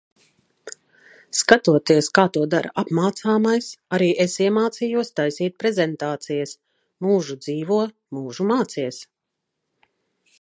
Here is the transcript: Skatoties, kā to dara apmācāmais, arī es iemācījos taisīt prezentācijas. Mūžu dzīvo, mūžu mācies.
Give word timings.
Skatoties, 1.39 2.07
kā 2.19 2.23
to 2.37 2.41
dara 2.53 2.71
apmācāmais, 2.83 3.67
arī 3.97 4.07
es 4.25 4.37
iemācījos 4.45 5.13
taisīt 5.21 5.59
prezentācijas. 5.65 6.55
Mūžu 7.09 7.37
dzīvo, 7.45 7.79
mūžu 8.19 8.49
mācies. 8.55 9.03